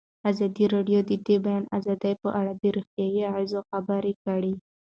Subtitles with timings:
[0.29, 4.53] ازادي راډیو د د بیان آزادي په اړه د روغتیایي اغېزو خبره کړې.